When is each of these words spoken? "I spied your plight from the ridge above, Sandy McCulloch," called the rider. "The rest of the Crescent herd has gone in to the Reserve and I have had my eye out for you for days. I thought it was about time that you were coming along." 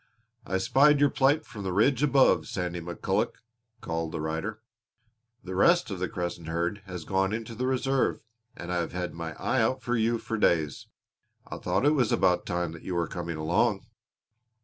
"I 0.47 0.57
spied 0.57 0.99
your 0.99 1.11
plight 1.11 1.45
from 1.45 1.61
the 1.61 1.71
ridge 1.71 2.01
above, 2.01 2.47
Sandy 2.47 2.81
McCulloch," 2.81 3.33
called 3.81 4.11
the 4.11 4.19
rider. 4.19 4.59
"The 5.43 5.53
rest 5.53 5.91
of 5.91 5.99
the 5.99 6.09
Crescent 6.09 6.47
herd 6.47 6.81
has 6.87 7.03
gone 7.03 7.31
in 7.31 7.43
to 7.45 7.53
the 7.53 7.67
Reserve 7.67 8.19
and 8.57 8.73
I 8.73 8.77
have 8.77 8.93
had 8.93 9.13
my 9.13 9.33
eye 9.35 9.61
out 9.61 9.83
for 9.83 9.95
you 9.95 10.17
for 10.17 10.37
days. 10.39 10.87
I 11.45 11.59
thought 11.59 11.85
it 11.85 11.91
was 11.93 12.11
about 12.11 12.47
time 12.47 12.71
that 12.71 12.81
you 12.81 12.95
were 12.95 13.05
coming 13.07 13.37
along." 13.37 13.85